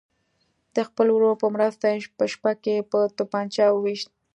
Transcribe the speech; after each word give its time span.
د 0.75 0.77
خپل 0.87 1.07
ورور 1.11 1.35
په 1.43 1.47
مرسته 1.55 1.85
یې 1.91 1.99
په 2.17 2.25
شپه 2.33 2.51
کې 2.63 2.87
په 2.91 2.99
توپنچه 3.17 3.65
ویشت. 3.83 4.09